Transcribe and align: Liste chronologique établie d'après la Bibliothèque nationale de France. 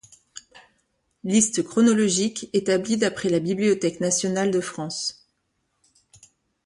Liste 1.23 1.61
chronologique 1.61 2.49
établie 2.53 2.97
d'après 2.97 3.29
la 3.29 3.39
Bibliothèque 3.39 3.99
nationale 4.01 4.49
de 4.49 4.59
France. 4.59 5.29